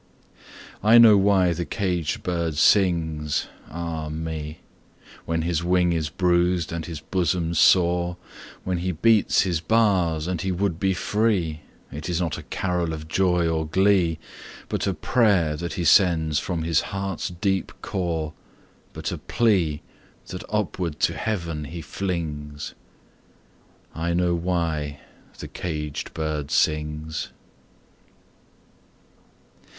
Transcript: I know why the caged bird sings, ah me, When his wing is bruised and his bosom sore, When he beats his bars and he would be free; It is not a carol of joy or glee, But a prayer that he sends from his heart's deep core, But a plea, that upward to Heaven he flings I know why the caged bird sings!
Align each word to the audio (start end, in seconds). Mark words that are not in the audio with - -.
I 0.83 0.97
know 0.97 1.15
why 1.15 1.53
the 1.53 1.63
caged 1.63 2.23
bird 2.23 2.55
sings, 2.57 3.45
ah 3.69 4.09
me, 4.09 4.61
When 5.25 5.43
his 5.43 5.63
wing 5.63 5.93
is 5.93 6.09
bruised 6.09 6.71
and 6.71 6.83
his 6.87 6.99
bosom 6.99 7.53
sore, 7.53 8.17
When 8.63 8.79
he 8.79 8.93
beats 8.93 9.41
his 9.43 9.61
bars 9.61 10.25
and 10.27 10.41
he 10.41 10.51
would 10.51 10.79
be 10.79 10.95
free; 10.95 11.61
It 11.91 12.09
is 12.09 12.19
not 12.19 12.39
a 12.39 12.49
carol 12.49 12.93
of 12.93 13.07
joy 13.07 13.47
or 13.47 13.67
glee, 13.67 14.17
But 14.69 14.87
a 14.87 14.95
prayer 14.95 15.55
that 15.55 15.73
he 15.73 15.85
sends 15.85 16.39
from 16.39 16.63
his 16.63 16.81
heart's 16.81 17.29
deep 17.29 17.71
core, 17.83 18.33
But 18.93 19.11
a 19.11 19.19
plea, 19.19 19.83
that 20.29 20.43
upward 20.49 20.99
to 21.01 21.13
Heaven 21.13 21.65
he 21.65 21.83
flings 21.83 22.73
I 23.93 24.15
know 24.15 24.33
why 24.33 25.01
the 25.37 25.47
caged 25.47 26.15
bird 26.15 26.49
sings! 26.49 27.29